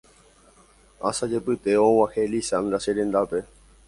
Asajepytévo 1.09 1.85
og̃uahẽ 2.05 2.23
Lizandra 2.31 2.79
cherendápe 2.87 3.39